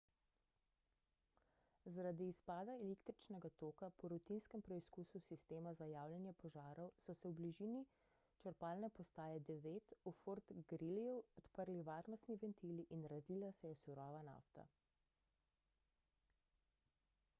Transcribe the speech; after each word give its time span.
zaradi 1.97 2.27
izpada 2.29 2.75
električnega 2.85 3.49
toka 3.63 3.89
po 4.03 4.09
rutinskem 4.13 4.61
preizkusu 4.67 5.19
sistema 5.25 5.73
za 5.81 5.89
javljanje 5.91 6.33
požarov 6.43 6.89
so 7.03 7.13
se 7.21 7.31
v 7.33 7.37
bližini 7.41 7.83
črpalne 8.45 8.89
postaje 9.01 9.43
9 9.51 9.93
v 10.09 10.13
fort 10.23 10.51
greelyju 10.73 11.13
odprli 11.43 11.85
varnostni 11.91 12.39
ventili 12.45 12.87
in 12.97 13.05
razlila 13.13 13.51
se 13.61 13.73
je 13.73 13.77
surova 13.85 14.25
nafta 14.31 14.65